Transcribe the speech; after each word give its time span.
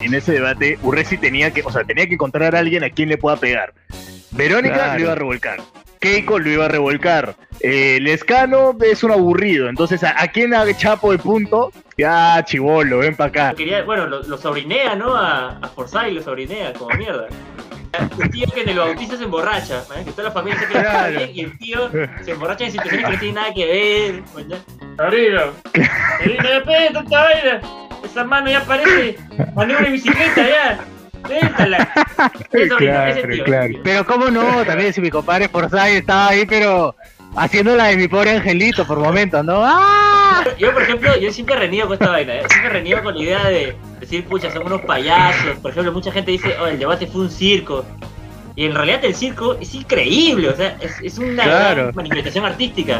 en 0.00 0.14
ese 0.14 0.30
debate, 0.32 0.78
Urresi 0.84 1.18
tenía 1.18 1.50
que, 1.52 1.62
o 1.62 1.72
sea, 1.72 1.82
tenía 1.82 2.06
que 2.06 2.14
encontrar 2.14 2.54
a 2.54 2.60
alguien 2.60 2.84
a 2.84 2.90
quien 2.90 3.08
le 3.08 3.18
pueda 3.18 3.36
pegar. 3.36 3.74
Verónica 4.30 4.74
Claro. 4.76 4.94
lo 4.94 5.00
iba 5.00 5.12
a 5.12 5.14
revolcar. 5.16 5.60
Keiko 5.98 6.38
lo 6.38 6.48
iba 6.48 6.66
a 6.66 6.68
revolcar. 6.68 7.34
Eh, 7.58 7.98
Lescano 8.00 8.76
es 8.80 9.02
un 9.02 9.10
aburrido. 9.10 9.68
Entonces, 9.68 10.04
¿a, 10.04 10.22
a 10.22 10.28
quién 10.28 10.54
haga 10.54 10.72
Chapo 10.76 11.10
de 11.10 11.18
punto? 11.18 11.72
Ya, 11.96 12.40
chivolo, 12.44 12.98
ven 12.98 13.16
para 13.16 13.30
acá. 13.30 13.54
Quería, 13.56 13.82
bueno, 13.82 14.06
lo, 14.06 14.22
lo 14.22 14.38
sobrinea, 14.38 14.94
¿no? 14.94 15.16
A, 15.16 15.58
a 15.58 15.66
Forsyth 15.68 16.12
lo 16.12 16.22
sobrinea, 16.22 16.72
como 16.74 16.94
mierda. 16.96 17.26
Un 18.16 18.30
tío 18.30 18.46
que 18.54 18.60
en 18.60 18.68
el 18.68 18.78
bautizo 18.78 19.16
se 19.16 19.24
emborracha, 19.24 19.82
¿eh? 19.96 20.04
que 20.04 20.12
toda 20.12 20.24
la 20.28 20.30
familia 20.32 20.60
se 20.60 20.66
queda 20.68 20.80
Claro. 20.82 21.18
bien 21.18 21.30
y 21.34 21.40
el 21.40 21.58
tío 21.58 21.90
se 22.22 22.30
emborracha 22.30 22.66
en 22.66 22.70
situaciones 22.72 23.06
que 23.06 23.12
no 23.14 23.18
tienen 23.18 23.34
nada 23.34 23.52
que 23.52 23.66
ver. 23.66 24.46
¿no? 24.46 24.56
Sobrino, 24.96 25.40
sobrino, 26.22 26.64
pega 26.64 26.92
tanta 26.92 27.22
vaina. 27.24 27.60
Esa 28.18 28.26
mano 28.26 28.50
ya 28.50 28.64
parece 28.64 29.16
maniobra 29.54 29.84
de 29.84 29.90
bicicleta 29.92 30.42
ya. 30.42 30.80
Ese 32.52 32.68
tío, 32.76 33.44
tío. 33.44 33.80
Pero 33.84 34.04
cómo 34.06 34.26
no, 34.28 34.64
también 34.64 34.92
si 34.92 35.00
mi 35.00 35.08
compadre 35.08 35.48
Forsyth 35.48 35.98
estaba 35.98 36.30
ahí, 36.30 36.44
pero 36.44 36.96
haciendo 37.36 37.76
la 37.76 37.84
de 37.84 37.96
mi 37.96 38.08
pobre 38.08 38.32
angelito 38.32 38.84
por 38.84 38.98
momentos, 38.98 39.44
¿no? 39.44 39.62
¡Ah! 39.64 40.42
Yo, 40.58 40.72
por 40.72 40.82
ejemplo, 40.82 41.16
yo 41.16 41.30
siempre 41.32 41.54
reniego 41.54 41.86
con 41.86 41.94
esta 41.94 42.10
vaina, 42.10 42.34
¿eh? 42.34 42.42
siempre 42.48 42.70
reniego 42.70 43.04
con 43.04 43.14
la 43.16 43.22
idea 43.22 43.44
de 43.44 43.76
decir, 44.00 44.24
pucha, 44.24 44.50
son 44.50 44.66
unos 44.66 44.80
payasos. 44.80 45.56
Por 45.62 45.70
ejemplo, 45.70 45.92
mucha 45.92 46.10
gente 46.10 46.32
dice, 46.32 46.56
oh, 46.60 46.66
el 46.66 46.76
debate 46.80 47.06
fue 47.06 47.20
un 47.20 47.30
circo. 47.30 47.84
Y 48.56 48.64
en 48.64 48.74
realidad 48.74 49.04
el 49.04 49.14
circo 49.14 49.56
es 49.60 49.72
increíble, 49.76 50.48
o 50.48 50.56
sea, 50.56 50.76
es, 50.80 50.96
es 51.04 51.18
una 51.18 51.44
Claro. 51.44 51.82
gran 51.84 51.94
manifestación 51.94 52.44
artística. 52.44 52.98